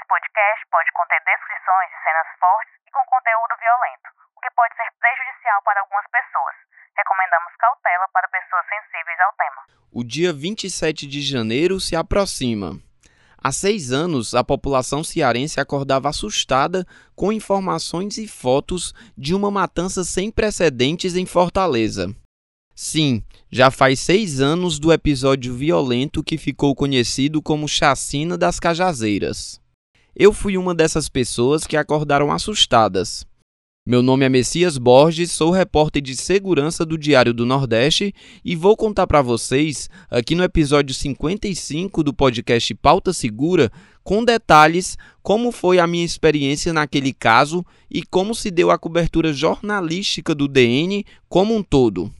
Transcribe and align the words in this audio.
Esse 0.00 0.08
podcast 0.08 0.64
pode 0.70 0.88
conter 0.96 1.20
descrições 1.28 1.90
de 1.92 1.98
cenas 2.02 2.28
fortes 2.40 2.72
e 2.88 2.90
com 2.90 3.04
conteúdo 3.04 3.52
violento, 3.60 4.08
o 4.34 4.40
que 4.40 4.48
pode 4.56 4.74
ser 4.74 4.88
prejudicial 4.98 5.60
para 5.62 5.80
algumas 5.82 6.06
pessoas. 6.08 6.56
Recomendamos 6.96 7.52
cautela 7.58 8.08
para 8.08 8.28
pessoas 8.28 8.64
sensíveis 8.64 9.20
ao 9.20 9.32
tema. 9.36 9.60
O 9.92 10.02
dia 10.02 10.32
27 10.32 11.06
de 11.06 11.20
janeiro 11.20 11.78
se 11.78 11.94
aproxima. 11.94 12.80
Há 13.36 13.52
seis 13.52 13.92
anos, 13.92 14.34
a 14.34 14.42
população 14.42 15.04
cearense 15.04 15.60
acordava 15.60 16.08
assustada 16.08 16.86
com 17.14 17.30
informações 17.30 18.16
e 18.16 18.26
fotos 18.26 18.94
de 19.18 19.34
uma 19.34 19.50
matança 19.50 20.02
sem 20.02 20.32
precedentes 20.32 21.14
em 21.14 21.26
Fortaleza. 21.26 22.08
Sim, 22.74 23.22
já 23.52 23.70
faz 23.70 24.00
seis 24.00 24.40
anos 24.40 24.78
do 24.78 24.94
episódio 24.94 25.54
violento 25.54 26.24
que 26.24 26.38
ficou 26.38 26.74
conhecido 26.74 27.42
como 27.42 27.68
Chacina 27.68 28.38
das 28.38 28.58
Cajazeiras. 28.58 29.60
Eu 30.14 30.32
fui 30.32 30.58
uma 30.58 30.74
dessas 30.74 31.08
pessoas 31.08 31.66
que 31.66 31.76
acordaram 31.76 32.32
assustadas. 32.32 33.24
Meu 33.86 34.02
nome 34.02 34.26
é 34.26 34.28
Messias 34.28 34.76
Borges, 34.76 35.32
sou 35.32 35.50
repórter 35.50 36.02
de 36.02 36.14
segurança 36.14 36.84
do 36.84 36.98
Diário 36.98 37.32
do 37.32 37.46
Nordeste 37.46 38.14
e 38.44 38.54
vou 38.54 38.76
contar 38.76 39.06
para 39.06 39.22
vocês, 39.22 39.88
aqui 40.10 40.34
no 40.34 40.44
episódio 40.44 40.94
55 40.94 42.02
do 42.02 42.12
podcast 42.12 42.74
Pauta 42.74 43.12
Segura, 43.12 43.72
com 44.04 44.24
detalhes 44.24 44.98
como 45.22 45.50
foi 45.50 45.78
a 45.78 45.86
minha 45.86 46.04
experiência 46.04 46.72
naquele 46.72 47.12
caso 47.12 47.64
e 47.90 48.02
como 48.02 48.34
se 48.34 48.50
deu 48.50 48.70
a 48.70 48.78
cobertura 48.78 49.32
jornalística 49.32 50.34
do 50.34 50.46
DN 50.46 51.04
como 51.28 51.54
um 51.54 51.62
todo. 51.62 52.12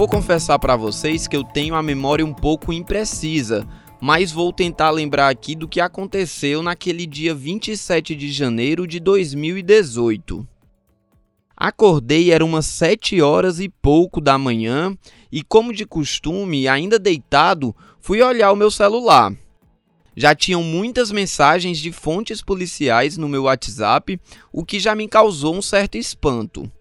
Vou 0.00 0.08
confessar 0.08 0.58
para 0.58 0.76
vocês 0.76 1.28
que 1.28 1.36
eu 1.36 1.44
tenho 1.44 1.74
a 1.74 1.82
memória 1.82 2.24
um 2.24 2.32
pouco 2.32 2.72
imprecisa, 2.72 3.68
mas 4.00 4.32
vou 4.32 4.50
tentar 4.50 4.88
lembrar 4.88 5.28
aqui 5.28 5.54
do 5.54 5.68
que 5.68 5.78
aconteceu 5.78 6.62
naquele 6.62 7.04
dia 7.04 7.34
27 7.34 8.16
de 8.16 8.32
janeiro 8.32 8.86
de 8.86 8.98
2018. 8.98 10.48
Acordei, 11.54 12.32
era 12.32 12.42
umas 12.42 12.64
7 12.64 13.20
horas 13.20 13.60
e 13.60 13.68
pouco 13.68 14.22
da 14.22 14.38
manhã, 14.38 14.96
e 15.30 15.42
como 15.42 15.70
de 15.70 15.84
costume, 15.84 16.66
ainda 16.66 16.98
deitado, 16.98 17.76
fui 18.00 18.22
olhar 18.22 18.52
o 18.52 18.56
meu 18.56 18.70
celular. 18.70 19.34
Já 20.16 20.34
tinham 20.34 20.62
muitas 20.62 21.12
mensagens 21.12 21.76
de 21.76 21.92
fontes 21.92 22.40
policiais 22.40 23.18
no 23.18 23.28
meu 23.28 23.42
WhatsApp, 23.42 24.18
o 24.50 24.64
que 24.64 24.80
já 24.80 24.94
me 24.94 25.06
causou 25.06 25.54
um 25.54 25.60
certo 25.60 25.98
espanto. 25.98 26.72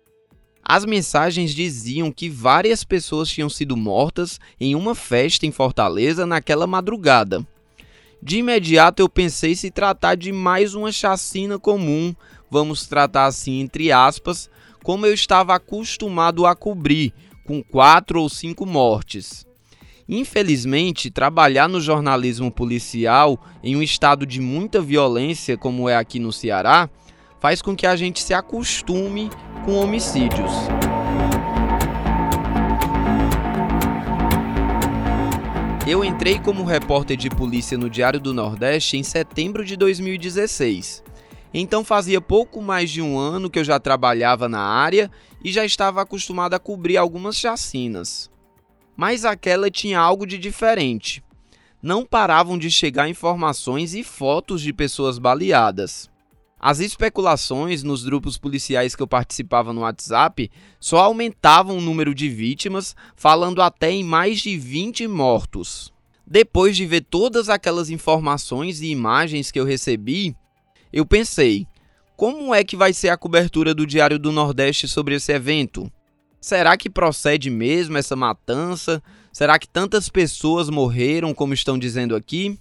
As 0.72 0.86
mensagens 0.86 1.56
diziam 1.56 2.12
que 2.12 2.30
várias 2.30 2.84
pessoas 2.84 3.28
tinham 3.28 3.50
sido 3.50 3.76
mortas 3.76 4.40
em 4.62 4.76
uma 4.76 4.94
festa 4.94 5.48
em 5.48 5.52
Fortaleza 5.52 6.28
naquela 6.28 6.68
madrugada. 6.68 7.44
De 8.22 8.38
imediato 8.38 9.02
eu 9.02 9.10
pensei 9.10 9.56
se 9.56 9.72
tratar 9.72 10.14
de 10.14 10.32
mais 10.32 10.76
uma 10.76 10.92
chacina 10.92 11.58
comum, 11.58 12.14
vamos 12.52 12.86
tratar 12.86 13.26
assim 13.26 13.62
entre 13.62 13.92
aspas, 13.92 14.48
como 14.84 15.08
eu 15.08 15.14
estava 15.16 15.56
acostumado 15.56 16.46
a 16.46 16.56
cobrir, 16.56 17.16
com 17.44 17.64
quatro 17.64 18.22
ou 18.22 18.30
cinco 18.30 18.64
mortes. 18.64 19.48
Infelizmente, 20.08 21.10
trabalhar 21.10 21.68
no 21.68 21.82
jornalismo 21.82 22.52
policial 22.52 23.44
em 23.64 23.76
um 23.76 23.82
estado 23.82 24.24
de 24.24 24.40
muita 24.40 24.80
violência 24.80 25.58
como 25.58 25.90
é 25.90 25.96
aqui 25.96 26.20
no 26.20 26.32
Ceará 26.32 26.88
faz 27.40 27.62
com 27.62 27.76
que 27.76 27.88
a 27.88 27.96
gente 27.96 28.22
se 28.22 28.34
acostume 28.34 29.30
com 29.66 29.76
homicídios. 29.76 30.52
Eu 35.88 36.06
entrei 36.06 36.38
como 36.38 36.64
repórter 36.64 37.18
de 37.18 37.30
polícia 37.30 37.76
no 37.78 37.90
Diário 37.90 38.20
do 38.20 38.34
Nordeste 38.34 38.96
em 38.96 39.02
setembro 39.02 39.66
de 39.66 39.76
2016. 39.76 41.04
Então 41.52 41.84
fazia 41.84 42.22
pouco 42.22 42.62
mais 42.62 42.92
de 42.92 43.02
um 43.02 43.18
ano 43.18 43.50
que 43.50 43.58
eu 43.58 43.64
já 43.64 43.80
trabalhava 43.80 44.48
na 44.48 44.62
área 44.62 45.10
e 45.44 45.52
já 45.52 45.66
estava 45.66 46.02
acostumado 46.02 46.54
a 46.54 46.60
cobrir 46.60 46.98
algumas 46.98 47.38
chacinas. 47.38 48.30
Mas 48.96 49.26
aquela 49.26 49.72
tinha 49.72 50.00
algo 50.00 50.28
de 50.28 50.38
diferente. 50.38 51.24
Não 51.82 52.06
paravam 52.06 52.58
de 52.58 52.70
chegar 52.70 53.10
informações 53.10 53.96
e 53.96 54.04
fotos 54.04 54.62
de 54.62 54.72
pessoas 54.72 55.18
baleadas. 55.18 56.08
As 56.60 56.80
especulações 56.80 57.84
nos 57.84 58.04
grupos 58.04 58.38
policiais 58.38 58.94
que 58.94 59.02
eu 59.02 59.08
participava 59.08 59.72
no 59.72 59.82
WhatsApp 59.82 60.52
só 60.78 61.00
aumentavam 61.00 61.78
o 61.78 61.82
número 61.82 62.14
de 62.14 62.28
vítimas, 62.28 62.96
falando 63.16 63.62
até 63.62 63.92
em 63.92 64.04
mais 64.04 64.42
de 64.42 64.58
20 64.58 65.08
mortos. 65.08 65.94
Depois 66.28 66.76
de 66.76 66.86
ver 66.86 67.06
todas 67.10 67.48
aquelas 67.48 67.90
informações 67.90 68.82
e 68.82 68.88
imagens 68.88 69.52
que 69.52 69.60
eu 69.60 69.64
recebi, 69.64 70.36
eu 70.92 71.06
pensei: 71.06 71.66
como 72.18 72.54
é 72.54 72.64
que 72.66 72.76
vai 72.76 72.92
ser 72.92 73.08
a 73.08 73.18
cobertura 73.18 73.74
do 73.74 73.88
Diário 73.88 74.20
do 74.20 74.32
Nordeste 74.32 74.86
sobre 74.86 75.16
esse 75.16 75.32
evento? 75.32 75.90
Será 76.42 76.76
que 76.76 76.90
procede 76.90 77.50
mesmo 77.50 77.98
essa 77.98 78.16
matança? 78.16 79.02
Será 79.32 79.58
que 79.58 79.68
tantas 79.68 80.10
pessoas 80.10 80.70
morreram 80.70 81.34
como 81.34 81.54
estão 81.54 81.80
dizendo 81.80 82.16
aqui? 82.16 82.60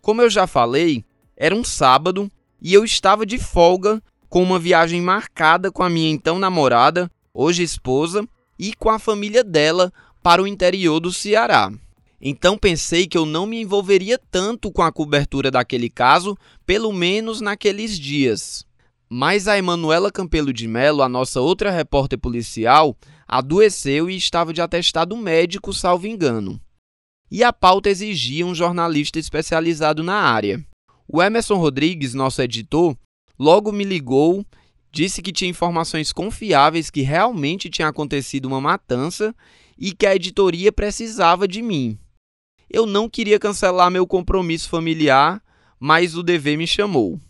Como 0.00 0.22
eu 0.22 0.30
já 0.30 0.46
falei, 0.46 1.04
era 1.36 1.54
um 1.54 1.64
sábado 1.64 2.30
e 2.60 2.74
eu 2.74 2.84
estava 2.84 3.24
de 3.24 3.38
folga 3.38 4.02
com 4.28 4.42
uma 4.42 4.58
viagem 4.58 5.00
marcada 5.00 5.72
com 5.72 5.82
a 5.82 5.90
minha 5.90 6.10
então 6.10 6.38
namorada, 6.38 7.10
hoje 7.34 7.62
esposa, 7.62 8.26
e 8.58 8.74
com 8.74 8.90
a 8.90 8.98
família 8.98 9.42
dela 9.42 9.92
para 10.22 10.42
o 10.42 10.46
interior 10.46 11.00
do 11.00 11.12
Ceará. 11.12 11.72
Então 12.20 12.58
pensei 12.58 13.06
que 13.06 13.16
eu 13.16 13.24
não 13.24 13.46
me 13.46 13.60
envolveria 13.60 14.20
tanto 14.30 14.70
com 14.70 14.82
a 14.82 14.92
cobertura 14.92 15.50
daquele 15.50 15.88
caso, 15.88 16.36
pelo 16.66 16.92
menos 16.92 17.40
naqueles 17.40 17.98
dias. 17.98 18.66
Mas 19.08 19.48
a 19.48 19.58
Emanuela 19.58 20.12
Campelo 20.12 20.52
de 20.52 20.68
Melo, 20.68 21.02
a 21.02 21.08
nossa 21.08 21.40
outra 21.40 21.70
repórter 21.70 22.18
policial, 22.18 22.94
adoeceu 23.26 24.10
e 24.10 24.16
estava 24.16 24.52
de 24.52 24.60
atestado 24.60 25.16
médico, 25.16 25.72
salvo 25.72 26.06
engano. 26.06 26.60
E 27.30 27.42
a 27.42 27.52
pauta 27.52 27.88
exigia 27.88 28.44
um 28.46 28.54
jornalista 28.54 29.18
especializado 29.18 30.02
na 30.02 30.14
área. 30.14 30.64
O 31.12 31.20
Emerson 31.20 31.56
Rodrigues, 31.56 32.14
nosso 32.14 32.40
editor, 32.40 32.96
logo 33.36 33.72
me 33.72 33.82
ligou, 33.82 34.46
disse 34.92 35.20
que 35.20 35.32
tinha 35.32 35.50
informações 35.50 36.12
confiáveis 36.12 36.88
que 36.88 37.00
realmente 37.00 37.68
tinha 37.68 37.88
acontecido 37.88 38.46
uma 38.46 38.60
matança 38.60 39.34
e 39.76 39.90
que 39.90 40.06
a 40.06 40.14
editoria 40.14 40.70
precisava 40.70 41.48
de 41.48 41.62
mim. 41.62 41.98
Eu 42.70 42.86
não 42.86 43.08
queria 43.08 43.40
cancelar 43.40 43.90
meu 43.90 44.06
compromisso 44.06 44.68
familiar, 44.68 45.42
mas 45.80 46.16
o 46.16 46.22
dever 46.22 46.56
me 46.56 46.64
chamou. 46.64 47.20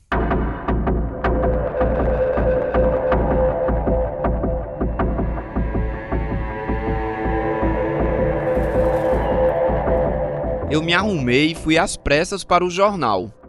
Eu 10.70 10.82
me 10.82 10.92
arrumei 10.92 11.52
e 11.52 11.54
fui 11.54 11.78
às 11.78 11.96
pressas 11.96 12.44
para 12.44 12.62
o 12.62 12.68
jornal. 12.68 13.39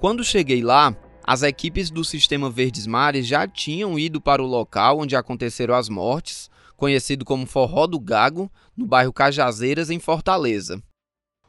Quando 0.00 0.24
cheguei 0.24 0.62
lá, 0.62 0.96
as 1.22 1.42
equipes 1.42 1.90
do 1.90 2.02
Sistema 2.02 2.48
Verdes 2.48 2.86
Mares 2.86 3.26
já 3.26 3.46
tinham 3.46 3.98
ido 3.98 4.18
para 4.18 4.42
o 4.42 4.46
local 4.46 5.00
onde 5.00 5.14
aconteceram 5.14 5.74
as 5.74 5.90
mortes, 5.90 6.50
conhecido 6.74 7.22
como 7.22 7.44
Forró 7.44 7.86
do 7.86 8.00
Gago, 8.00 8.50
no 8.74 8.86
bairro 8.86 9.12
Cajazeiras, 9.12 9.90
em 9.90 9.98
Fortaleza. 9.98 10.82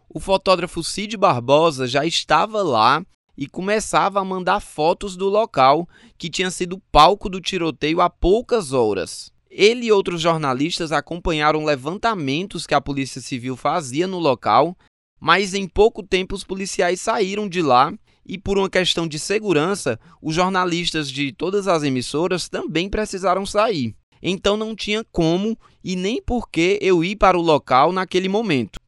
O 0.09 0.19
fotógrafo 0.19 0.83
Cid 0.83 1.15
Barbosa 1.15 1.87
já 1.87 2.05
estava 2.05 2.61
lá 2.61 3.01
e 3.37 3.47
começava 3.47 4.19
a 4.19 4.25
mandar 4.25 4.59
fotos 4.59 5.15
do 5.15 5.29
local, 5.29 5.87
que 6.17 6.29
tinha 6.29 6.51
sido 6.51 6.77
palco 6.91 7.29
do 7.29 7.39
tiroteio 7.39 8.01
há 8.01 8.09
poucas 8.09 8.73
horas. 8.73 9.31
Ele 9.49 9.85
e 9.85 9.91
outros 9.93 10.19
jornalistas 10.19 10.91
acompanharam 10.91 11.63
levantamentos 11.63 12.67
que 12.67 12.73
a 12.73 12.81
Polícia 12.81 13.21
Civil 13.21 13.55
fazia 13.55 14.07
no 14.07 14.19
local, 14.19 14.75
mas 15.21 15.53
em 15.53 15.69
pouco 15.69 16.03
tempo 16.03 16.35
os 16.35 16.43
policiais 16.43 16.99
saíram 16.99 17.47
de 17.47 17.61
lá 17.61 17.93
e 18.31 18.37
por 18.37 18.57
uma 18.57 18.69
questão 18.69 19.05
de 19.05 19.19
segurança, 19.19 19.99
os 20.21 20.33
jornalistas 20.33 21.11
de 21.11 21.33
todas 21.33 21.67
as 21.67 21.83
emissoras 21.83 22.47
também 22.47 22.89
precisaram 22.89 23.45
sair. 23.45 23.93
Então 24.23 24.55
não 24.55 24.73
tinha 24.73 25.03
como 25.11 25.59
e 25.83 25.97
nem 25.97 26.21
por 26.21 26.49
que 26.49 26.79
eu 26.81 27.03
ir 27.03 27.17
para 27.17 27.37
o 27.37 27.41
local 27.41 27.91
naquele 27.91 28.29
momento. 28.29 28.79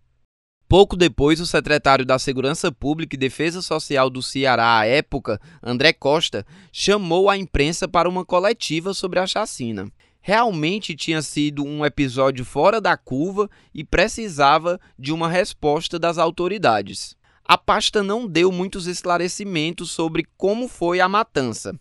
Pouco 0.66 0.96
depois, 0.96 1.42
o 1.42 1.46
secretário 1.46 2.06
da 2.06 2.18
Segurança 2.18 2.72
Pública 2.72 3.18
e 3.18 3.20
Defesa 3.20 3.62
Social 3.62 4.10
do 4.10 4.22
Ceará 4.22 4.78
à 4.80 4.86
época, 4.86 5.42
André 5.62 5.92
Costa, 5.92 6.46
chamou 6.72 7.30
a 7.30 7.38
imprensa 7.38 7.86
para 7.86 8.08
uma 8.08 8.24
coletiva 8.24 8.94
sobre 8.94 9.20
a 9.20 9.28
chacina. 9.28 9.92
Realmente 10.22 10.96
tinha 10.96 11.22
sido 11.22 11.66
um 11.66 11.86
episódio 11.86 12.46
fora 12.46 12.80
da 12.80 12.96
curva 12.96 13.50
e 13.74 13.84
precisava 13.84 14.80
de 14.98 15.12
uma 15.12 15.28
resposta 15.28 16.00
das 16.00 16.18
autoridades. 16.18 17.18
A 17.46 17.58
pasta 17.58 18.02
não 18.02 18.28
deu 18.28 18.52
muitos 18.52 18.88
esclarecimentos 18.88 19.92
sobre 19.92 20.26
como 20.38 20.68
foi 20.68 21.00
a 21.00 21.10
matança, 21.10 21.78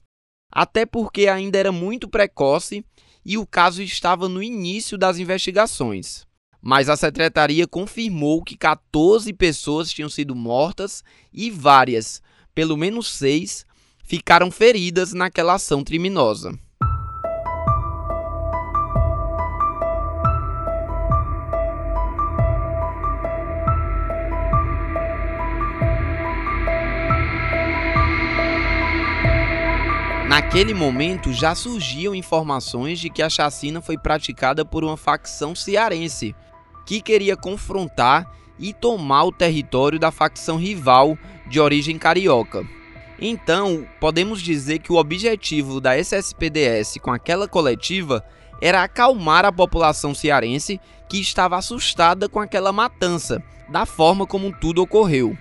até 0.50 0.84
porque 0.84 1.28
ainda 1.28 1.58
era 1.58 1.70
muito 1.70 2.08
precoce 2.08 2.84
e 3.24 3.38
o 3.38 3.46
caso 3.46 3.82
estava 3.82 4.28
no 4.28 4.42
início 4.42 4.98
das 4.98 5.18
investigações. 5.18 6.26
Mas 6.60 6.88
a 6.88 6.96
secretaria 6.96 7.66
confirmou 7.66 8.42
que 8.42 8.56
14 8.56 9.32
pessoas 9.32 9.92
tinham 9.92 10.08
sido 10.08 10.34
mortas 10.34 11.02
e 11.32 11.50
várias, 11.50 12.22
pelo 12.54 12.76
menos 12.76 13.12
seis, 13.12 13.66
ficaram 14.04 14.50
feridas 14.50 15.12
naquela 15.12 15.54
ação 15.54 15.82
criminosa. 15.82 16.56
Naquele 30.52 30.74
momento 30.74 31.32
já 31.32 31.54
surgiam 31.54 32.14
informações 32.14 33.00
de 33.00 33.08
que 33.08 33.22
a 33.22 33.30
chacina 33.30 33.80
foi 33.80 33.96
praticada 33.96 34.66
por 34.66 34.84
uma 34.84 34.98
facção 34.98 35.54
cearense 35.54 36.36
que 36.84 37.00
queria 37.00 37.34
confrontar 37.34 38.30
e 38.58 38.74
tomar 38.74 39.24
o 39.24 39.32
território 39.32 39.98
da 39.98 40.10
facção 40.10 40.58
rival 40.58 41.16
de 41.48 41.58
origem 41.58 41.96
carioca. 41.96 42.66
Então, 43.18 43.86
podemos 43.98 44.42
dizer 44.42 44.80
que 44.80 44.92
o 44.92 44.96
objetivo 44.96 45.80
da 45.80 45.96
SSPDS 45.96 46.98
com 47.00 47.10
aquela 47.10 47.48
coletiva 47.48 48.22
era 48.60 48.82
acalmar 48.82 49.46
a 49.46 49.52
população 49.52 50.14
cearense 50.14 50.78
que 51.08 51.18
estava 51.18 51.56
assustada 51.56 52.28
com 52.28 52.40
aquela 52.40 52.74
matança, 52.74 53.42
da 53.70 53.86
forma 53.86 54.26
como 54.26 54.52
tudo 54.52 54.82
ocorreu. 54.82 55.34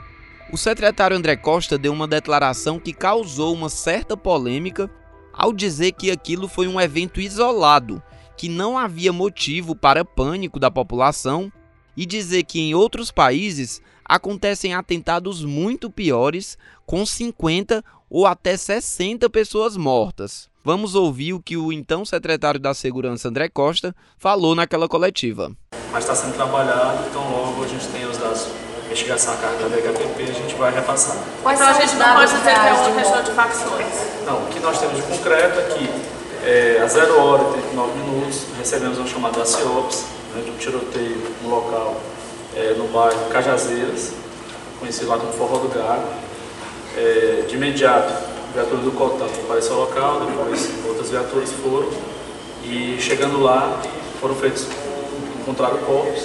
O 0.53 0.57
secretário 0.57 1.17
André 1.17 1.35
Costa 1.35 1.77
deu 1.77 1.91
uma 1.91 2.07
declaração 2.07 2.79
que 2.79 2.93
causou 2.93 3.53
uma 3.53 3.67
certa 3.67 4.15
polêmica 4.15 4.89
ao 5.33 5.53
dizer 5.53 5.93
que 5.93 6.11
aquilo 6.11 6.47
foi 6.47 6.67
um 6.67 6.79
evento 6.79 7.19
isolado, 7.19 8.01
que 8.37 8.49
não 8.49 8.77
havia 8.77 9.13
motivo 9.13 9.75
para 9.75 10.05
pânico 10.05 10.59
da 10.59 10.71
população, 10.71 11.51
e 11.95 12.05
dizer 12.05 12.43
que 12.43 12.59
em 12.59 12.73
outros 12.73 13.11
países 13.11 13.81
acontecem 14.05 14.73
atentados 14.73 15.43
muito 15.43 15.89
piores, 15.89 16.57
com 16.85 17.05
50 17.05 17.83
ou 18.09 18.25
até 18.25 18.57
60 18.57 19.29
pessoas 19.29 19.77
mortas. 19.77 20.49
Vamos 20.63 20.95
ouvir 20.95 21.33
o 21.33 21.41
que 21.41 21.57
o 21.57 21.71
então 21.71 22.05
secretário 22.05 22.59
da 22.59 22.73
Segurança 22.73 23.29
André 23.29 23.49
Costa 23.49 23.95
falou 24.17 24.53
naquela 24.53 24.87
coletiva. 24.87 25.51
Mas 25.91 26.03
está 26.03 26.15
sendo 26.15 26.35
trabalhado, 26.35 27.07
então 27.09 27.31
logo 27.31 27.63
a 27.63 27.67
gente 27.67 27.87
tem 27.87 28.05
os 28.05 28.17
dados 28.17 28.47
investigação 28.91 29.33
a 29.33 29.37
carga 29.37 29.69
da 29.69 29.75
DHPP, 29.77 30.23
a 30.23 30.33
gente 30.33 30.55
vai 30.55 30.71
repassar. 30.73 31.15
Quais 31.41 31.59
então 31.59 31.71
a 31.71 31.79
gente 31.79 31.95
não 31.95 32.13
pode 32.13 32.33
dizer 32.33 32.53
que 32.53 32.67
é 32.67 32.73
uma 32.73 33.01
questão 33.01 33.23
de 33.23 33.31
facções. 33.31 33.87
Não, 34.25 34.43
o 34.43 34.47
que 34.47 34.59
nós 34.59 34.79
temos 34.79 34.97
de 34.97 35.03
concreto 35.03 35.59
é 35.59 35.63
que 35.63 35.89
é, 36.43 36.81
a 36.83 36.87
0 36.87 37.21
hora 37.21 37.43
e 37.43 37.61
39 37.61 37.99
minutos 37.99 38.41
recebemos 38.57 38.97
uma 38.97 39.07
chamada 39.07 39.39
da 39.39 39.45
CIOPS, 39.45 40.05
né, 40.35 40.41
de 40.43 40.51
um 40.51 40.57
tiroteio 40.57 41.21
no 41.41 41.49
local, 41.49 42.01
é, 42.55 42.73
no 42.77 42.87
bairro 42.89 43.29
Cajazeiras, 43.29 44.11
conhecido 44.79 45.07
lá 45.07 45.17
como 45.17 45.31
Forró 45.31 45.59
do 45.59 45.69
Gago. 45.69 46.07
É, 46.97 47.45
de 47.47 47.55
imediato, 47.55 48.11
a 48.11 48.53
viatura 48.53 48.81
do 48.81 48.91
COTAM 48.91 49.25
apareceu 49.45 49.75
ao 49.75 49.81
local, 49.81 50.25
depois 50.25 50.69
outras 50.85 51.09
viaturas 51.09 51.49
foram, 51.63 51.87
e 52.63 52.97
chegando 52.99 53.41
lá, 53.41 53.81
foram 54.19 54.35
feitos, 54.35 54.67
encontraram 55.39 55.77
corpos, 55.77 56.23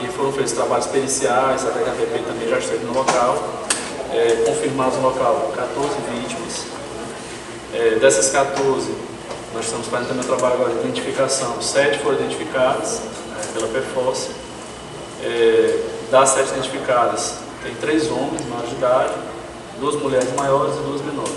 e 0.00 0.08
foram 0.08 0.32
feitos 0.32 0.52
trabalhos 0.52 0.86
periciais, 0.86 1.64
a 1.66 1.70
DHPP 1.70 2.22
também 2.26 2.48
já 2.48 2.58
esteve 2.58 2.84
no 2.84 2.92
local, 2.92 3.36
é, 4.12 4.44
confirmados 4.46 4.96
no 4.96 5.02
local 5.02 5.52
14 5.54 5.88
vítimas. 6.12 6.64
É, 7.72 7.98
dessas 8.00 8.30
14, 8.30 8.90
nós 9.54 9.64
estamos 9.64 9.86
fazendo 9.88 10.08
também 10.08 10.24
o 10.24 10.26
trabalho 10.26 10.54
agora 10.54 10.74
de 10.74 10.80
identificação, 10.80 11.60
7 11.60 11.98
foram 12.00 12.18
identificadas 12.18 13.00
é, 13.38 13.52
pela 13.52 13.68
PFOS. 13.68 14.30
É, 15.22 15.78
das 16.10 16.30
7 16.30 16.50
identificadas, 16.50 17.34
tem 17.62 17.74
3 17.74 18.10
homens 18.10 18.44
maiores 18.46 18.70
de 18.70 18.76
idade, 18.76 19.14
duas 19.78 19.94
mulheres 19.96 20.28
maiores 20.36 20.74
e 20.76 20.80
duas 20.80 21.00
menores. 21.02 21.32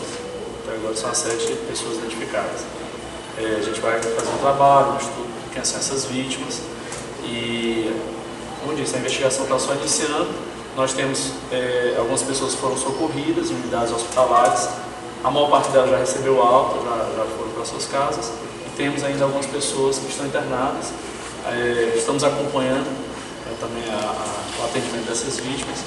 Então 0.62 0.74
agora 0.74 0.96
são 0.96 1.10
as 1.10 1.18
7 1.18 1.54
pessoas 1.68 1.98
identificadas. 1.98 2.62
É, 3.38 3.58
a 3.60 3.62
gente 3.62 3.80
vai 3.80 4.02
fazer 4.02 4.30
um 4.30 4.38
trabalho, 4.38 4.94
um 4.94 4.98
estudo 4.98 5.28
de 5.44 5.54
quem 5.54 5.64
são 5.64 5.80
essas 5.80 6.06
vítimas 6.06 6.62
e 7.24 7.92
como 8.64 8.76
disse, 8.76 8.96
a 8.96 9.00
investigação 9.00 9.44
está 9.44 9.60
só 9.60 9.74
iniciando. 9.74 10.30
Nós 10.76 10.94
temos 10.94 11.34
é, 11.52 11.96
algumas 11.98 12.24
pessoas 12.24 12.56
que 12.56 12.62
foram 12.62 12.78
socorridas 12.78 13.52
em 13.52 13.56
unidades 13.56 13.94
hospitalares. 13.94 14.70
A 15.24 15.30
maior 15.30 15.50
parte 15.50 15.70
delas 15.70 15.92
já 15.92 15.98
recebeu 15.98 16.42
alta, 16.42 16.80
já, 16.84 16.96
já 17.18 17.26
foram 17.38 17.52
para 17.52 17.66
suas 17.66 17.86
casas. 17.86 18.32
E 18.66 18.70
temos 18.76 19.04
ainda 19.04 19.26
algumas 19.26 19.46
pessoas 19.46 20.00
que 20.00 20.10
estão 20.10 20.26
internadas. 20.26 20.92
É, 21.46 21.94
estamos 21.96 22.24
acompanhando 22.24 22.88
é, 23.48 23.54
também 23.60 23.84
a, 23.94 24.10
a, 24.10 24.62
o 24.62 24.66
atendimento 24.66 25.08
dessas 25.08 25.38
vítimas. 25.38 25.80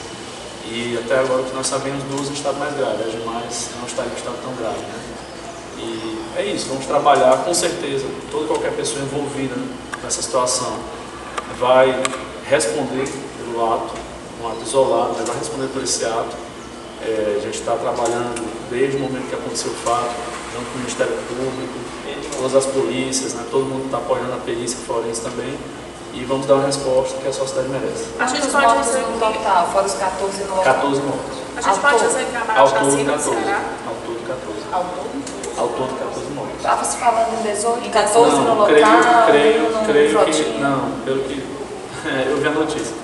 E 0.69 0.99
até 1.05 1.19
agora 1.19 1.43
o 1.43 1.44
que 1.44 1.55
nós 1.55 1.67
sabemos, 1.67 2.02
duas 2.05 2.29
em 2.29 2.32
estado 2.32 2.58
mais 2.58 2.76
grave, 2.76 3.05
as 3.05 3.12
demais 3.12 3.70
não 3.79 3.87
estão 3.87 4.05
em 4.05 4.14
estado 4.17 4.37
tão 4.43 4.55
grave. 4.55 4.79
Né? 4.79 5.00
E 5.79 6.22
é 6.37 6.44
isso, 6.44 6.67
vamos 6.69 6.87
trabalhar 6.87 7.44
com 7.44 7.55
certeza, 7.55 8.06
toda 8.31 8.46
qualquer 8.49 8.72
pessoa 8.72 9.02
envolvida 9.05 9.55
nessa 10.02 10.22
situação 10.22 10.79
vai 11.58 12.02
responder 12.48 13.08
pelo 13.38 13.75
ato, 13.75 13.94
um 14.43 14.48
ato 14.48 14.62
isolado, 14.62 15.14
mas 15.19 15.28
vai 15.28 15.38
responder 15.38 15.66
por 15.69 15.82
esse 15.82 16.04
ato. 16.04 16.37
É, 17.02 17.37
a 17.38 17.40
gente 17.40 17.58
está 17.58 17.76
trabalhando 17.76 18.43
desde 18.70 18.96
o 18.96 19.00
momento 19.00 19.28
que 19.28 19.34
aconteceu 19.34 19.70
o 19.70 19.75
fato, 19.75 20.14
junto 20.52 20.66
com 20.70 20.76
o 20.76 20.78
Ministério 20.78 21.12
Público, 21.28 21.87
todas 22.37 22.54
as 22.54 22.66
polícias, 22.66 23.34
né, 23.34 23.44
todo 23.50 23.64
mundo 23.64 23.87
está 23.87 23.98
apoiando 23.98 24.32
a 24.32 24.38
perícia 24.38 24.78
forense 24.87 25.20
também 25.22 25.56
e 26.14 26.25
vamos 26.25 26.46
dar 26.46 26.54
uma 26.54 26.66
resposta 26.66 27.19
que 27.20 27.28
a 27.28 27.32
sociedade 27.32 27.69
merece. 27.69 28.06
A 28.19 28.26
gente 28.26 28.46
pode 28.48 28.78
dizer 28.78 29.00
no 29.02 29.19
total, 29.19 29.69
fora 29.70 29.87
os 29.87 29.94
14 29.94 30.44
mortos? 30.44 30.64
14 30.64 31.00
mortos. 31.02 31.38
A 31.56 31.60
gente 31.60 31.81
pode 31.81 31.98
dizer 31.98 32.25
que 32.25 32.37
a 32.37 32.44
maior 32.44 32.69
chacina 32.69 33.12
do 33.12 33.22
Ceará? 33.22 33.60
Ao 33.87 33.94
todo 33.94 34.26
14. 34.26 34.52
Ao 34.72 34.84
todo? 34.84 35.58
Ao 35.58 35.69
todo 35.69 35.98
14 35.98 36.31
mortos. 36.32 36.56
Estava 36.56 36.84
se 36.84 36.96
falando 36.96 37.38
em 37.38 37.52
18, 37.52 37.90
14 37.90 38.31
não, 38.31 38.44
no 38.44 38.54
local? 38.54 38.66
Creio, 39.26 39.84
creio, 39.87 40.16
creio 40.16 40.25
que, 40.25 40.58
não, 40.58 40.90
pelo 41.04 41.22
que 41.25 41.56
é, 42.08 42.29
eu 42.31 42.37
vi 42.38 42.47
a 42.47 42.50
notícia. 42.50 42.94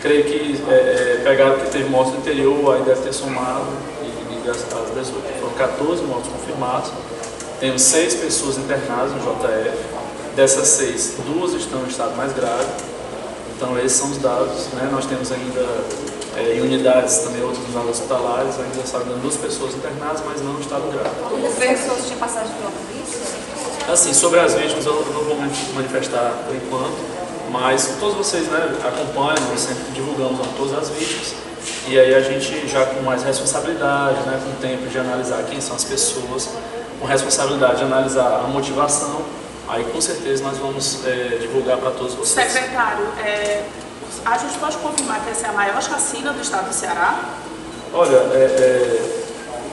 Creio 0.00 0.24
que 0.24 0.64
é, 0.68 0.72
é, 0.72 1.20
pegaram 1.22 1.58
que 1.58 1.70
teve 1.70 1.88
mortes 1.90 2.14
no 2.14 2.20
interior, 2.20 2.74
aí 2.74 2.82
deve 2.82 3.02
ter 3.02 3.12
somado 3.12 3.66
e, 4.02 4.34
e 4.34 4.46
gastado 4.46 4.94
18. 4.94 5.40
Foram 5.40 5.52
14 5.54 6.02
mortes 6.04 6.30
confirmadas. 6.32 6.90
Temos 7.60 7.82
seis 7.82 8.14
pessoas 8.14 8.56
internadas 8.56 9.12
no 9.12 9.18
JF. 9.18 9.76
Dessas 10.34 10.68
seis, 10.68 11.16
duas 11.26 11.52
estão 11.52 11.82
em 11.82 11.88
estado 11.88 12.16
mais 12.16 12.32
grave. 12.32 12.66
Então 13.54 13.78
esses 13.78 13.92
são 13.92 14.10
os 14.10 14.16
dados. 14.16 14.68
Né? 14.72 14.88
Nós 14.90 15.04
temos 15.04 15.30
ainda 15.30 15.66
é, 16.36 16.56
em 16.56 16.60
unidades 16.62 17.18
também 17.18 17.42
outras 17.42 17.62
unidades 17.64 17.90
hospitalares, 17.90 18.54
ainda 18.58 18.86
sabem 18.86 19.18
duas 19.18 19.36
pessoas 19.36 19.74
internadas, 19.74 20.22
mas 20.24 20.40
não 20.40 20.56
em 20.56 20.60
estado 20.60 20.90
grave. 20.90 21.46
As 21.46 21.54
pessoas 21.54 22.06
tinham 22.06 22.18
passagem 22.18 22.52
pela 22.54 22.70
polícia? 22.70 23.92
Assim, 23.92 24.14
sobre 24.14 24.40
as 24.40 24.54
vítimas 24.54 24.86
eu 24.86 24.94
não 24.94 25.24
vou 25.24 25.36
manifestar 25.74 26.32
por 26.46 26.54
enquanto 26.54 27.19
mas 27.50 27.96
todos 27.98 28.16
vocês 28.16 28.46
né, 28.48 28.76
acompanham, 28.84 29.48
nós 29.48 29.60
sempre 29.60 29.90
divulgamos 29.92 30.40
a 30.40 30.44
todas 30.56 30.78
as 30.78 30.88
vítimas. 30.90 31.34
E 31.88 31.98
aí 31.98 32.14
a 32.14 32.20
gente 32.20 32.68
já 32.68 32.86
com 32.86 33.02
mais 33.02 33.22
responsabilidade, 33.22 34.20
né, 34.20 34.40
com 34.44 34.60
tempo 34.60 34.86
de 34.86 34.98
analisar 34.98 35.42
quem 35.44 35.60
são 35.60 35.74
as 35.74 35.84
pessoas, 35.84 36.48
com 37.00 37.06
responsabilidade 37.06 37.78
de 37.78 37.84
analisar 37.84 38.44
a 38.44 38.48
motivação, 38.48 39.22
aí 39.68 39.84
com 39.84 40.00
certeza 40.00 40.44
nós 40.44 40.58
vamos 40.58 41.04
é, 41.04 41.38
divulgar 41.40 41.78
para 41.78 41.90
todos 41.90 42.14
vocês. 42.14 42.52
Secretário, 42.52 43.06
é, 43.24 43.64
a 44.24 44.38
gente 44.38 44.58
pode 44.58 44.76
confirmar 44.78 45.24
que 45.24 45.30
essa 45.30 45.46
é 45.46 45.50
a 45.50 45.52
maior 45.52 45.82
chacina 45.82 46.32
do 46.32 46.40
estado 46.40 46.68
do 46.68 46.74
Ceará? 46.74 47.20
Olha, 47.92 48.16
é, 48.32 49.10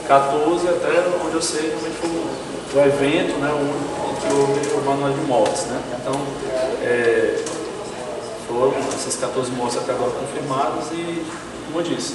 é 0.04 0.06
14 0.08 0.68
até 0.68 1.04
onde 1.24 1.34
eu 1.34 1.42
sei 1.42 1.68
realmente 1.68 1.96
foi 2.00 2.80
o, 2.80 2.86
evento, 2.86 3.38
né, 3.38 3.50
o 3.52 3.56
único 3.56 4.20
que 4.20 4.32
houve 4.32 4.74
o 4.74 4.84
manual 4.84 5.12
de 5.12 5.20
mortes. 5.20 5.64
Né? 5.66 5.80
Então, 6.00 6.14
é, 6.82 7.57
foram 8.48 8.74
essas 8.94 9.16
14 9.16 9.52
mortes 9.52 9.76
até 9.76 9.92
agora 9.92 10.10
confirmadas 10.10 10.90
e, 10.92 11.24
como 11.66 11.80
eu 11.80 11.82
disse, 11.82 12.14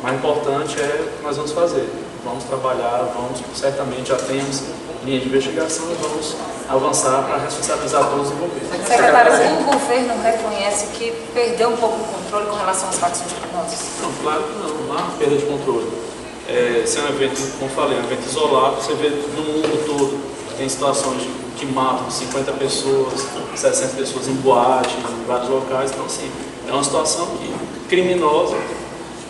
o 0.00 0.02
mais 0.02 0.16
importante 0.16 0.80
é 0.80 1.04
o 1.06 1.18
que 1.18 1.22
nós 1.22 1.36
vamos 1.36 1.52
fazer. 1.52 1.88
Vamos 2.24 2.44
trabalhar, 2.44 3.12
vamos, 3.14 3.40
certamente 3.54 4.08
já 4.08 4.16
temos 4.16 4.62
linha 5.04 5.20
de 5.20 5.28
investigação 5.28 5.84
e 5.90 5.94
vamos 6.02 6.34
avançar 6.66 7.22
para 7.24 7.36
responsabilizar 7.36 8.08
todos 8.08 8.28
os 8.28 8.32
envolvidos. 8.32 8.68
Secretário, 8.70 9.32
o 9.60 9.64
governo 9.64 10.22
reconhece 10.22 10.86
que 10.94 11.12
perdeu 11.34 11.68
um 11.68 11.76
pouco 11.76 12.00
o 12.00 12.04
controle 12.04 12.46
com 12.46 12.56
relação 12.56 12.88
às 12.88 12.98
facções 12.98 13.30
criminosas? 13.32 13.78
Não, 14.00 14.12
claro 14.22 14.42
que 14.44 14.58
não, 14.58 14.86
não 14.86 14.98
há 14.98 15.10
perda 15.18 15.36
de 15.36 15.44
controle. 15.44 15.92
É, 16.48 16.82
se 16.86 16.98
é 16.98 17.02
um 17.02 17.08
evento, 17.08 17.58
como 17.58 17.70
falei, 17.70 17.98
um 17.98 18.04
evento 18.04 18.26
isolado, 18.26 18.76
você 18.76 18.94
vê 18.94 19.10
no 19.10 19.42
mundo 19.42 19.86
todo 19.86 20.34
tem 20.56 20.68
situações 20.68 21.22
que 21.56 21.66
matam 21.66 22.10
50 22.10 22.52
pessoas, 22.52 23.26
60 23.54 23.96
pessoas 23.96 24.28
em 24.28 24.34
boate, 24.34 24.96
em 24.96 25.26
vários 25.26 25.48
locais. 25.48 25.90
Então, 25.90 26.06
assim, 26.06 26.30
é 26.68 26.72
uma 26.72 26.84
situação 26.84 27.26
que, 27.36 27.88
criminosa 27.88 28.56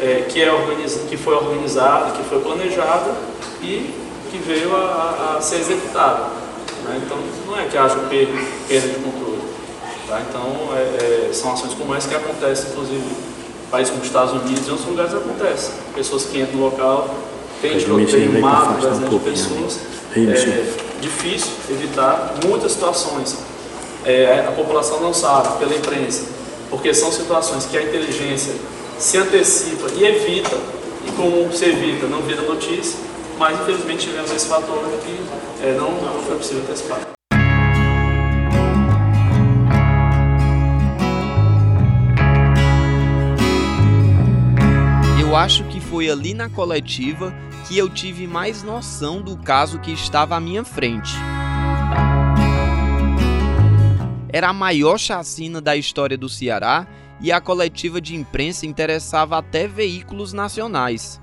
é, 0.00 0.26
que, 0.28 0.42
é 0.42 0.52
organiz, 0.52 1.00
que 1.08 1.16
foi 1.16 1.34
organizada, 1.34 2.12
que 2.12 2.22
foi 2.24 2.40
planejada 2.40 3.14
e 3.62 3.90
que 4.30 4.38
veio 4.38 4.74
a, 4.74 5.36
a, 5.36 5.40
ser 5.40 5.56
executada. 5.56 6.24
Né? 6.84 7.02
Então, 7.04 7.16
não 7.46 7.58
é 7.58 7.66
que 7.66 7.76
haja 7.76 7.96
perda, 8.08 8.32
perda 8.68 8.88
de 8.88 8.94
controle. 8.96 9.42
Tá? 10.08 10.20
Então, 10.28 10.76
é, 10.76 11.28
é, 11.28 11.32
são 11.32 11.52
ações 11.52 11.74
como 11.74 11.94
essa 11.94 12.08
que 12.08 12.14
acontecem, 12.14 12.70
inclusive, 12.70 13.04
países 13.70 13.90
como 13.90 14.02
os 14.02 14.08
Estados 14.08 14.32
Unidos 14.32 14.66
e 14.66 14.70
outros 14.70 14.88
lugares 14.88 15.14
acontecem. 15.14 15.74
Pessoas 15.94 16.24
que 16.24 16.40
entram 16.40 16.56
no 16.56 16.64
local, 16.64 17.08
tiroteio, 17.70 18.40
matam 18.40 18.74
dezenas 18.74 19.10
de 19.10 19.18
pessoas. 19.18 19.80
É 20.16 21.00
difícil 21.00 21.52
evitar 21.70 22.34
muitas 22.46 22.72
situações. 22.72 23.36
É, 24.04 24.44
a 24.46 24.52
população 24.52 25.00
não 25.00 25.14
sabe, 25.14 25.58
pela 25.58 25.74
imprensa, 25.74 26.24
porque 26.70 26.92
são 26.92 27.10
situações 27.10 27.66
que 27.66 27.76
a 27.76 27.82
inteligência 27.82 28.54
se 28.98 29.16
antecipa 29.18 29.88
e 29.96 30.04
evita, 30.04 30.56
e 31.06 31.12
como 31.12 31.52
se 31.52 31.64
evita, 31.64 32.06
não 32.06 32.20
vira 32.22 32.42
notícia, 32.42 32.98
mas 33.38 33.58
infelizmente 33.60 34.06
tivemos 34.06 34.30
esse 34.30 34.46
fator 34.46 34.78
que 35.04 35.66
é, 35.66 35.72
não, 35.72 35.90
não 35.90 36.22
foi 36.22 36.36
possível 36.36 36.62
antecipar. 36.62 37.00
Eu 45.18 45.34
acho 45.34 45.64
que 45.64 45.73
foi 45.94 46.10
ali 46.10 46.34
na 46.34 46.48
coletiva 46.48 47.32
que 47.68 47.78
eu 47.78 47.88
tive 47.88 48.26
mais 48.26 48.64
noção 48.64 49.22
do 49.22 49.36
caso 49.36 49.78
que 49.78 49.92
estava 49.92 50.34
à 50.34 50.40
minha 50.40 50.64
frente. 50.64 51.14
Era 54.28 54.48
a 54.48 54.52
maior 54.52 54.98
chacina 54.98 55.60
da 55.60 55.76
história 55.76 56.18
do 56.18 56.28
Ceará 56.28 56.84
e 57.20 57.30
a 57.30 57.40
coletiva 57.40 58.00
de 58.00 58.16
imprensa 58.16 58.66
interessava 58.66 59.38
até 59.38 59.68
veículos 59.68 60.32
nacionais. 60.32 61.20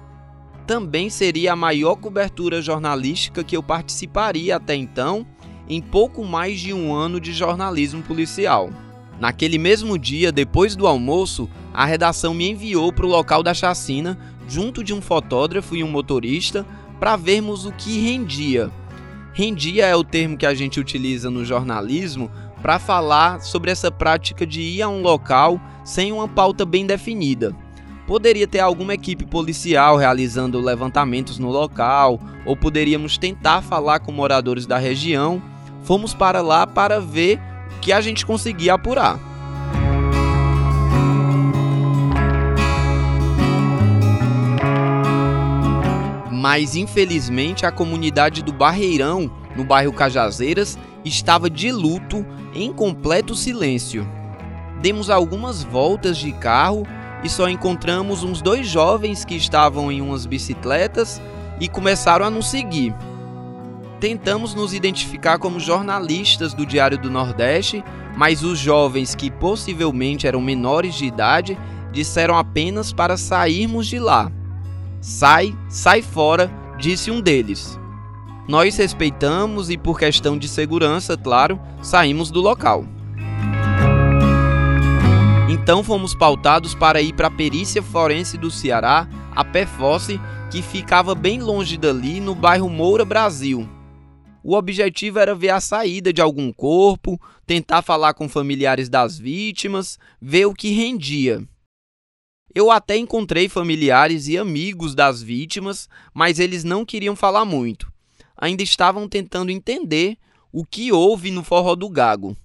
Também 0.65 1.09
seria 1.09 1.51
a 1.51 1.57
maior 1.57 1.97
cobertura 1.97 2.61
jornalística 2.61 3.43
que 3.43 3.57
eu 3.57 3.61
participaria 3.61 4.55
até 4.55 4.73
então 4.73 5.27
em 5.67 5.81
pouco 5.81 6.23
mais 6.23 6.61
de 6.61 6.73
um 6.73 6.95
ano 6.95 7.19
de 7.19 7.33
jornalismo 7.33 8.01
policial. 8.01 8.69
Naquele 9.21 9.59
mesmo 9.59 9.99
dia, 9.99 10.31
depois 10.31 10.75
do 10.75 10.87
almoço, 10.87 11.47
a 11.71 11.85
redação 11.85 12.33
me 12.33 12.49
enviou 12.49 12.91
para 12.91 13.05
o 13.05 13.09
local 13.09 13.43
da 13.43 13.53
chacina, 13.53 14.17
junto 14.51 14.83
de 14.83 14.93
um 14.93 15.01
fotógrafo 15.01 15.77
e 15.77 15.83
um 15.83 15.87
motorista, 15.87 16.65
para 16.99 17.15
vermos 17.15 17.65
o 17.65 17.71
que 17.71 18.01
rendia. 18.01 18.69
Rendia 19.33 19.85
é 19.85 19.95
o 19.95 20.03
termo 20.03 20.37
que 20.37 20.45
a 20.45 20.53
gente 20.53 20.77
utiliza 20.77 21.29
no 21.29 21.45
jornalismo 21.45 22.29
para 22.61 22.77
falar 22.77 23.39
sobre 23.39 23.71
essa 23.71 23.89
prática 23.89 24.45
de 24.45 24.59
ir 24.59 24.81
a 24.81 24.89
um 24.89 25.01
local 25.01 25.59
sem 25.85 26.11
uma 26.11 26.27
pauta 26.27 26.65
bem 26.65 26.85
definida. 26.85 27.55
Poderia 28.05 28.45
ter 28.45 28.59
alguma 28.59 28.93
equipe 28.93 29.25
policial 29.25 29.95
realizando 29.95 30.59
levantamentos 30.59 31.39
no 31.39 31.49
local, 31.49 32.19
ou 32.45 32.57
poderíamos 32.57 33.17
tentar 33.17 33.61
falar 33.61 34.01
com 34.01 34.11
moradores 34.11 34.65
da 34.65 34.77
região. 34.77 35.41
Fomos 35.81 36.13
para 36.13 36.41
lá 36.41 36.67
para 36.67 36.99
ver 36.99 37.39
que 37.79 37.93
a 37.93 38.01
gente 38.01 38.25
conseguia 38.25 38.73
apurar. 38.73 39.30
Mas 46.41 46.75
infelizmente 46.75 47.67
a 47.67 47.71
comunidade 47.71 48.41
do 48.41 48.51
Barreirão, 48.51 49.31
no 49.55 49.63
bairro 49.63 49.93
Cajazeiras, 49.93 50.75
estava 51.05 51.47
de 51.47 51.71
luto 51.71 52.25
em 52.55 52.73
completo 52.73 53.35
silêncio. 53.35 54.09
Demos 54.81 55.11
algumas 55.11 55.63
voltas 55.63 56.17
de 56.17 56.31
carro 56.31 56.81
e 57.23 57.29
só 57.29 57.47
encontramos 57.47 58.23
uns 58.23 58.41
dois 58.41 58.67
jovens 58.67 59.23
que 59.23 59.35
estavam 59.35 59.91
em 59.91 60.01
umas 60.01 60.25
bicicletas 60.25 61.21
e 61.59 61.69
começaram 61.69 62.25
a 62.25 62.31
nos 62.31 62.47
seguir. 62.47 62.91
Tentamos 63.99 64.55
nos 64.55 64.73
identificar 64.73 65.37
como 65.37 65.59
jornalistas 65.59 66.55
do 66.55 66.65
Diário 66.65 66.97
do 66.97 67.11
Nordeste, 67.11 67.83
mas 68.17 68.41
os 68.41 68.57
jovens, 68.57 69.13
que 69.13 69.29
possivelmente 69.29 70.25
eram 70.25 70.41
menores 70.41 70.95
de 70.95 71.05
idade, 71.05 71.55
disseram 71.91 72.35
apenas 72.35 72.91
para 72.91 73.15
sairmos 73.15 73.85
de 73.85 73.99
lá. 73.99 74.31
Sai, 75.01 75.57
sai 75.67 76.03
fora, 76.03 76.47
disse 76.77 77.09
um 77.09 77.19
deles. 77.19 77.79
Nós 78.47 78.77
respeitamos 78.77 79.71
e, 79.71 79.77
por 79.77 79.97
questão 79.97 80.37
de 80.37 80.47
segurança, 80.47 81.17
claro, 81.17 81.59
saímos 81.81 82.29
do 82.29 82.39
local. 82.39 82.85
Então 85.49 85.83
fomos 85.83 86.13
pautados 86.13 86.75
para 86.75 87.01
ir 87.01 87.13
para 87.13 87.27
a 87.27 87.31
perícia 87.31 87.81
forense 87.81 88.37
do 88.37 88.51
Ceará, 88.51 89.07
a 89.35 89.43
PEFOSSE, 89.43 90.21
que 90.51 90.61
ficava 90.61 91.15
bem 91.15 91.41
longe 91.41 91.77
dali, 91.77 92.19
no 92.19 92.35
bairro 92.35 92.69
Moura 92.69 93.03
Brasil. 93.03 93.67
O 94.43 94.55
objetivo 94.55 95.17
era 95.17 95.33
ver 95.33 95.49
a 95.49 95.59
saída 95.59 96.13
de 96.13 96.21
algum 96.21 96.53
corpo, 96.53 97.19
tentar 97.47 97.81
falar 97.81 98.13
com 98.13 98.29
familiares 98.29 98.87
das 98.87 99.17
vítimas, 99.17 99.97
ver 100.21 100.45
o 100.45 100.53
que 100.53 100.71
rendia. 100.71 101.43
Eu 102.53 102.69
até 102.69 102.97
encontrei 102.97 103.47
familiares 103.47 104.27
e 104.27 104.37
amigos 104.37 104.93
das 104.93 105.21
vítimas, 105.21 105.87
mas 106.13 106.39
eles 106.39 106.63
não 106.63 106.85
queriam 106.85 107.15
falar 107.15 107.45
muito. 107.45 107.91
Ainda 108.35 108.61
estavam 108.61 109.07
tentando 109.07 109.51
entender 109.51 110.17
o 110.51 110.65
que 110.65 110.91
houve 110.91 111.31
no 111.31 111.43
Forró 111.43 111.75
do 111.75 111.89
Gago. 111.89 112.35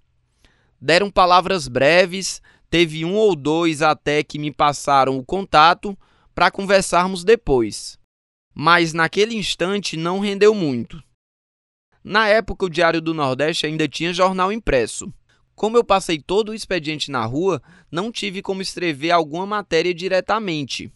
Deram 0.80 1.10
palavras 1.10 1.66
breves, 1.66 2.40
teve 2.70 3.04
um 3.04 3.14
ou 3.14 3.34
dois 3.34 3.82
até 3.82 4.22
que 4.22 4.38
me 4.38 4.52
passaram 4.52 5.18
o 5.18 5.24
contato 5.24 5.98
para 6.34 6.50
conversarmos 6.50 7.24
depois. 7.24 7.98
Mas 8.54 8.92
naquele 8.92 9.34
instante 9.34 9.96
não 9.96 10.20
rendeu 10.20 10.54
muito. 10.54 11.02
Na 12.04 12.28
época, 12.28 12.66
o 12.66 12.70
Diário 12.70 13.00
do 13.00 13.12
Nordeste 13.12 13.66
ainda 13.66 13.88
tinha 13.88 14.12
jornal 14.12 14.52
impresso. 14.52 15.12
Como 15.56 15.78
eu 15.78 15.82
passei 15.82 16.20
todo 16.20 16.50
o 16.50 16.54
expediente 16.54 17.10
na 17.10 17.24
rua, 17.24 17.62
não 17.90 18.12
tive 18.12 18.42
como 18.42 18.60
escrever 18.60 19.10
alguma 19.10 19.46
matéria 19.46 19.94
diretamente. 19.94 20.92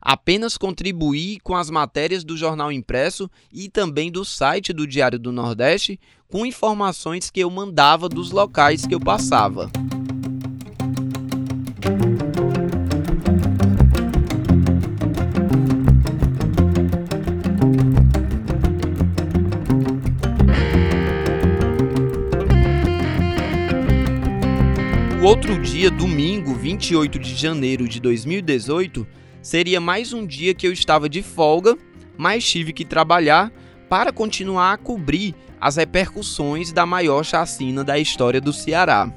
Apenas 0.00 0.58
contribuí 0.58 1.38
com 1.38 1.54
as 1.54 1.70
matérias 1.70 2.24
do 2.24 2.36
jornal 2.36 2.72
impresso 2.72 3.30
e 3.52 3.68
também 3.68 4.10
do 4.10 4.24
site 4.24 4.72
do 4.72 4.88
Diário 4.88 5.20
do 5.20 5.30
Nordeste 5.30 6.00
com 6.28 6.44
informações 6.44 7.30
que 7.30 7.38
eu 7.38 7.48
mandava 7.48 8.08
dos 8.08 8.32
locais 8.32 8.84
que 8.84 8.94
eu 8.94 9.00
passava. 9.00 9.70
Dia, 25.82 25.90
domingo, 25.90 26.54
28 26.54 27.18
de 27.18 27.34
janeiro 27.34 27.88
de 27.88 27.98
2018, 27.98 29.04
seria 29.42 29.80
mais 29.80 30.12
um 30.12 30.24
dia 30.24 30.54
que 30.54 30.64
eu 30.64 30.72
estava 30.72 31.08
de 31.08 31.24
folga, 31.24 31.76
mas 32.16 32.48
tive 32.48 32.72
que 32.72 32.84
trabalhar 32.84 33.50
para 33.88 34.12
continuar 34.12 34.72
a 34.72 34.76
cobrir 34.76 35.34
as 35.60 35.74
repercussões 35.74 36.70
da 36.70 36.86
maior 36.86 37.24
chacina 37.24 37.82
da 37.82 37.98
história 37.98 38.40
do 38.40 38.52
Ceará. 38.52 39.12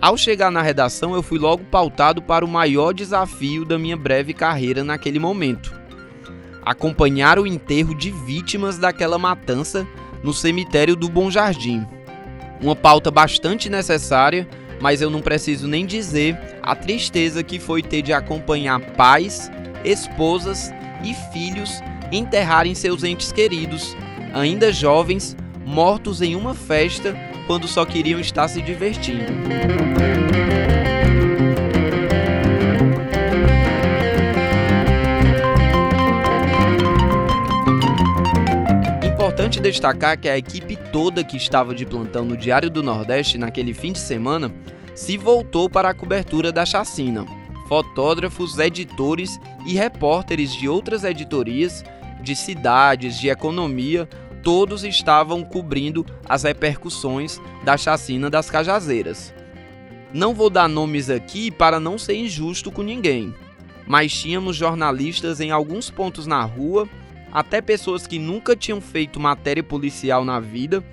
Ao 0.00 0.16
chegar 0.16 0.50
na 0.50 0.60
redação, 0.60 1.14
eu 1.14 1.22
fui 1.22 1.38
logo 1.38 1.62
pautado 1.66 2.20
para 2.20 2.44
o 2.44 2.48
maior 2.48 2.92
desafio 2.92 3.64
da 3.64 3.78
minha 3.78 3.96
breve 3.96 4.34
carreira 4.34 4.82
naquele 4.82 5.20
momento: 5.20 5.72
acompanhar 6.60 7.38
o 7.38 7.46
enterro 7.46 7.94
de 7.94 8.10
vítimas 8.10 8.78
daquela 8.78 9.16
matança 9.16 9.86
no 10.24 10.34
cemitério 10.34 10.96
do 10.96 11.08
Bom 11.08 11.30
Jardim. 11.30 11.86
Uma 12.60 12.74
pauta 12.74 13.12
bastante 13.12 13.70
necessária 13.70 14.48
mas 14.80 15.02
eu 15.02 15.10
não 15.10 15.20
preciso 15.20 15.68
nem 15.68 15.84
dizer 15.84 16.38
a 16.62 16.74
tristeza 16.74 17.42
que 17.42 17.58
foi 17.58 17.82
ter 17.82 18.02
de 18.02 18.12
acompanhar 18.12 18.80
pais, 18.92 19.50
esposas 19.84 20.72
e 21.04 21.14
filhos 21.32 21.80
enterrarem 22.10 22.74
seus 22.74 23.04
entes 23.04 23.30
queridos, 23.30 23.96
ainda 24.32 24.72
jovens, 24.72 25.36
mortos 25.64 26.20
em 26.22 26.34
uma 26.34 26.54
festa 26.54 27.14
quando 27.46 27.68
só 27.68 27.84
queriam 27.84 28.18
estar 28.18 28.48
se 28.48 28.60
divertindo. 28.60 29.24
Importante 39.50 39.68
destacar 39.68 40.16
que 40.16 40.28
a 40.28 40.38
equipe 40.38 40.76
toda 40.92 41.24
que 41.24 41.36
estava 41.36 41.74
de 41.74 41.84
plantão 41.84 42.24
no 42.24 42.36
Diário 42.36 42.70
do 42.70 42.84
Nordeste 42.84 43.36
naquele 43.36 43.74
fim 43.74 43.90
de 43.90 43.98
semana 43.98 44.54
se 44.94 45.16
voltou 45.16 45.68
para 45.68 45.88
a 45.88 45.94
cobertura 45.94 46.52
da 46.52 46.64
chacina. 46.64 47.26
Fotógrafos, 47.66 48.56
editores 48.60 49.40
e 49.66 49.74
repórteres 49.74 50.54
de 50.54 50.68
outras 50.68 51.02
editorias, 51.02 51.82
de 52.22 52.36
cidades, 52.36 53.18
de 53.18 53.28
economia, 53.28 54.08
todos 54.40 54.84
estavam 54.84 55.42
cobrindo 55.42 56.06
as 56.28 56.44
repercussões 56.44 57.40
da 57.64 57.76
chacina 57.76 58.30
das 58.30 58.48
Cajazeiras. 58.48 59.34
Não 60.14 60.32
vou 60.32 60.48
dar 60.48 60.68
nomes 60.68 61.10
aqui 61.10 61.50
para 61.50 61.80
não 61.80 61.98
ser 61.98 62.14
injusto 62.14 62.70
com 62.70 62.82
ninguém, 62.82 63.34
mas 63.84 64.12
tínhamos 64.12 64.54
jornalistas 64.54 65.40
em 65.40 65.50
alguns 65.50 65.90
pontos 65.90 66.24
na 66.24 66.40
rua, 66.44 66.88
até 67.32 67.60
pessoas 67.60 68.06
que 68.06 68.18
nunca 68.18 68.56
tinham 68.56 68.80
feito 68.80 69.20
matéria 69.20 69.62
policial 69.62 70.24
na 70.24 70.40
vida 70.40 70.84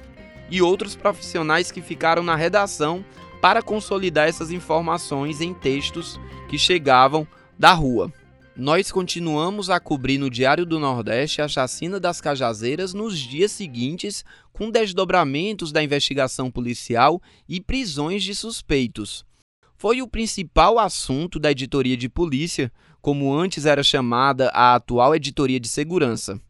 e 0.50 0.62
outros 0.62 0.96
profissionais 0.96 1.72
que 1.72 1.82
ficaram 1.82 2.24
na 2.24 2.36
redação 2.36 3.04
para 3.42 3.62
consolidar 3.62 4.28
essas 4.28 4.52
informações 4.52 5.42
em 5.42 5.54
textos 5.54 6.20
que 6.50 6.58
chegavam 6.58 7.28
da 7.58 7.72
rua. 7.74 8.12
Nós 8.56 8.92
continuamos 8.92 9.70
a 9.70 9.80
cobrir 9.80 10.18
no 10.18 10.32
Diário 10.32 10.66
do 10.66 10.80
Nordeste 10.80 11.44
a 11.44 11.48
chacina 11.48 12.00
das 12.00 12.20
Cajazeiras 12.20 12.92
nos 12.92 13.20
dias 13.20 13.52
seguintes, 13.52 14.26
com 14.52 14.72
desdobramentos 14.72 15.72
da 15.72 15.84
investigação 15.84 16.50
policial 16.50 17.22
e 17.48 17.62
prisões 17.62 18.24
de 18.24 18.34
suspeitos. 18.34 19.24
Foi 19.76 20.02
o 20.02 20.08
principal 20.08 20.80
assunto 20.80 21.38
da 21.38 21.52
editoria 21.52 21.96
de 21.96 22.10
polícia, 22.10 22.72
como 23.08 23.34
antes 23.34 23.66
era 23.66 23.82
chamada 23.84 24.50
a 24.50 24.76
atual 24.76 25.16
editoria 25.16 25.62
de 25.62 25.70
segurança. 25.70 26.42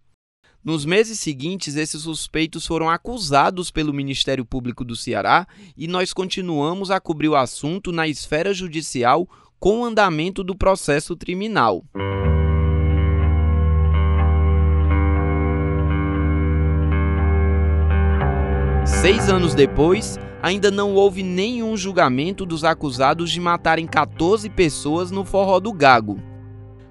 Nos 0.66 0.86
meses 0.86 1.20
seguintes, 1.20 1.76
esses 1.76 2.02
suspeitos 2.02 2.66
foram 2.66 2.90
acusados 2.90 3.70
pelo 3.70 3.94
Ministério 3.94 4.44
Público 4.44 4.84
do 4.84 4.96
Ceará 4.96 5.46
e 5.78 5.88
nós 5.88 6.14
continuamos 6.14 6.90
a 6.90 7.00
cobrir 7.00 7.28
o 7.28 7.36
assunto 7.36 7.92
na 7.92 8.08
esfera 8.08 8.56
judicial 8.56 9.30
com 9.60 9.82
o 9.82 9.86
andamento 9.86 10.44
do 10.44 10.56
processo 10.58 11.16
criminal. 11.16 11.86
Seis 18.84 19.30
anos 19.30 19.54
depois, 19.54 20.18
ainda 20.42 20.72
não 20.72 20.96
houve 20.96 21.22
nenhum 21.22 21.78
julgamento 21.78 22.48
dos 22.48 22.64
acusados 22.64 23.30
de 23.30 23.40
matarem 23.40 23.86
14 23.86 24.50
pessoas 24.50 25.12
no 25.12 25.24
Forró 25.24 25.60
do 25.60 25.72
Gago. 25.72 26.27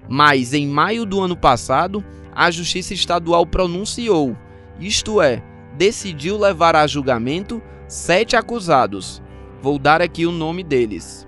Mas, 0.07 0.53
em 0.53 0.67
maio 0.67 1.05
do 1.05 1.21
ano 1.21 1.35
passado, 1.35 2.03
a 2.33 2.49
Justiça 2.51 2.93
Estadual 2.93 3.45
pronunciou, 3.45 4.37
isto 4.79 5.21
é, 5.21 5.43
decidiu 5.75 6.37
levar 6.37 6.75
a 6.75 6.85
julgamento 6.87 7.61
sete 7.87 8.35
acusados. 8.35 9.21
Vou 9.61 9.79
dar 9.79 10.01
aqui 10.01 10.25
o 10.25 10.31
nome 10.31 10.63
deles. 10.63 11.27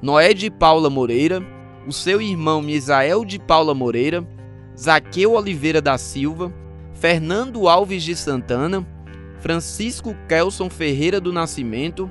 Noé 0.00 0.32
de 0.32 0.50
Paula 0.50 0.88
Moreira, 0.88 1.42
o 1.86 1.92
seu 1.92 2.20
irmão 2.20 2.62
Misael 2.62 3.24
de 3.24 3.38
Paula 3.38 3.74
Moreira, 3.74 4.26
Zaqueu 4.78 5.32
Oliveira 5.32 5.80
da 5.80 5.96
Silva, 5.98 6.52
Fernando 6.92 7.68
Alves 7.68 8.02
de 8.02 8.14
Santana, 8.14 8.86
Francisco 9.40 10.14
Kelson 10.28 10.68
Ferreira 10.68 11.20
do 11.20 11.32
Nascimento, 11.32 12.10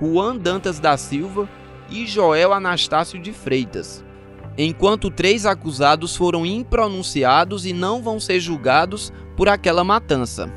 Juan 0.00 0.36
Dantas 0.36 0.80
da 0.80 0.96
Silva 0.96 1.48
e 1.90 2.06
Joel 2.06 2.52
Anastácio 2.52 3.20
de 3.20 3.32
Freitas. 3.32 4.04
Enquanto 4.58 5.10
três 5.10 5.46
acusados 5.46 6.16
foram 6.16 6.44
impronunciados 6.44 7.64
e 7.64 7.72
não 7.72 8.02
vão 8.02 8.20
ser 8.20 8.40
julgados 8.40 9.12
por 9.36 9.48
aquela 9.48 9.84
matança. 9.84 10.52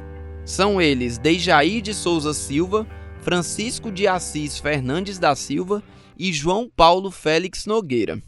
São 0.46 0.82
eles 0.82 1.18
Dejaí 1.18 1.82
de 1.82 1.94
Souza 1.94 2.34
Silva, 2.34 2.86
Francisco 3.22 3.92
de 3.92 4.08
Assis 4.08 4.60
Fernandes 4.60 5.18
da 5.18 5.36
Silva 5.36 5.82
e 6.18 6.34
João 6.34 6.70
Paulo 6.76 7.10
Félix 7.12 7.66
Nogueira. 7.66 8.22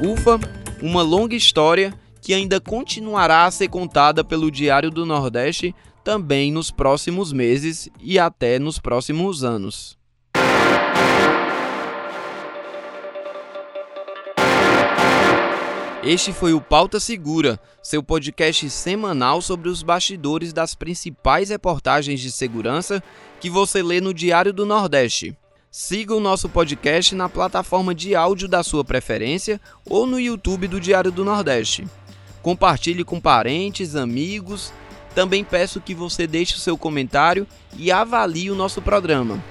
Ufa, 0.00 0.38
uma 0.80 1.02
longa 1.02 1.34
história 1.34 1.92
que 2.24 2.32
ainda 2.32 2.58
continuará 2.58 3.44
a 3.44 3.50
ser 3.50 3.68
contada 3.68 4.24
pelo 4.24 4.50
Diário 4.50 4.90
do 4.90 5.04
Nordeste 5.04 5.74
também 6.02 6.50
nos 6.50 6.70
próximos 6.70 7.34
meses 7.34 7.90
e 8.00 8.18
até 8.18 8.58
nos 8.58 8.78
próximos 8.78 9.44
anos. 9.44 9.98
Este 16.02 16.32
foi 16.32 16.54
o 16.54 16.62
Pauta 16.62 16.98
Segura, 16.98 17.60
seu 17.82 18.02
podcast 18.02 18.70
semanal 18.70 19.42
sobre 19.42 19.68
os 19.68 19.82
bastidores 19.82 20.50
das 20.50 20.74
principais 20.74 21.50
reportagens 21.50 22.20
de 22.20 22.32
segurança 22.32 23.02
que 23.38 23.50
você 23.50 23.82
lê 23.82 24.00
no 24.00 24.14
Diário 24.14 24.52
do 24.52 24.64
Nordeste. 24.64 25.36
Siga 25.70 26.14
o 26.14 26.20
nosso 26.20 26.48
podcast 26.48 27.14
na 27.14 27.28
plataforma 27.28 27.94
de 27.94 28.14
áudio 28.14 28.48
da 28.48 28.62
sua 28.62 28.82
preferência 28.82 29.60
ou 29.84 30.06
no 30.06 30.18
YouTube 30.18 30.68
do 30.68 30.80
Diário 30.80 31.12
do 31.12 31.22
Nordeste. 31.22 31.84
Compartilhe 32.44 33.02
com 33.02 33.18
parentes, 33.18 33.96
amigos. 33.96 34.72
Também 35.14 35.42
peço 35.42 35.80
que 35.80 35.94
você 35.94 36.26
deixe 36.26 36.56
o 36.56 36.58
seu 36.58 36.76
comentário 36.76 37.46
e 37.78 37.90
avalie 37.90 38.50
o 38.50 38.54
nosso 38.54 38.82
programa. 38.82 39.42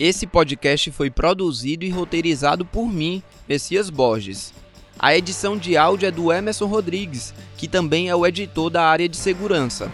Esse 0.00 0.26
podcast 0.26 0.90
foi 0.92 1.10
produzido 1.10 1.84
e 1.84 1.90
roteirizado 1.90 2.64
por 2.64 2.86
mim, 2.86 3.22
Messias 3.46 3.90
Borges. 3.90 4.54
A 4.98 5.16
edição 5.16 5.56
de 5.56 5.76
áudio 5.76 6.06
é 6.06 6.10
do 6.10 6.32
Emerson 6.32 6.66
Rodrigues, 6.66 7.34
que 7.56 7.68
também 7.68 8.08
é 8.08 8.16
o 8.16 8.26
editor 8.26 8.70
da 8.70 8.84
área 8.84 9.08
de 9.08 9.16
segurança. 9.16 9.90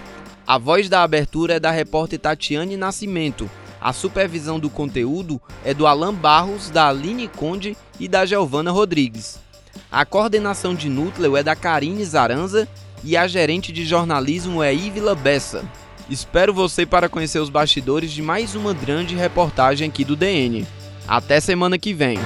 A 0.46 0.58
voz 0.58 0.88
da 0.88 1.02
abertura 1.02 1.54
é 1.54 1.60
da 1.60 1.70
repórter 1.70 2.18
Tatiane 2.18 2.76
Nascimento 2.76 3.48
a 3.82 3.92
supervisão 3.92 4.60
do 4.60 4.70
conteúdo 4.70 5.40
é 5.64 5.74
do 5.74 5.88
Alan 5.88 6.14
Barros, 6.14 6.70
da 6.70 6.88
Aline 6.88 7.26
Conde 7.26 7.76
e 7.98 8.06
da 8.06 8.24
Giovana 8.24 8.70
Rodrigues. 8.70 9.40
A 9.90 10.06
coordenação 10.06 10.72
de 10.72 10.88
núcleo 10.88 11.36
é 11.36 11.42
da 11.42 11.56
Karine 11.56 12.04
Zaranza 12.04 12.68
e 13.02 13.16
a 13.16 13.26
gerente 13.26 13.72
de 13.72 13.84
jornalismo 13.84 14.62
é 14.62 14.72
Ivila 14.72 15.16
Bessa. 15.16 15.64
Espero 16.08 16.54
você 16.54 16.86
para 16.86 17.08
conhecer 17.08 17.40
os 17.40 17.50
bastidores 17.50 18.12
de 18.12 18.22
mais 18.22 18.54
uma 18.54 18.72
grande 18.72 19.16
reportagem 19.16 19.88
aqui 19.88 20.04
do 20.04 20.14
DN. 20.14 20.64
Até 21.08 21.40
semana 21.40 21.76
que 21.76 21.92
vem. 21.92 22.18